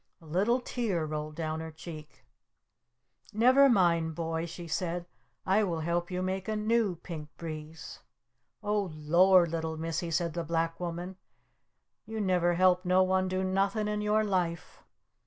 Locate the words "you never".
12.07-12.55